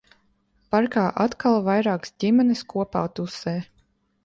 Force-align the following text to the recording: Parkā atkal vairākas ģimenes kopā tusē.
Parkā 0.75 1.03
atkal 1.25 1.59
vairākas 1.67 2.15
ģimenes 2.25 2.65
kopā 2.75 3.07
tusē. 3.21 3.57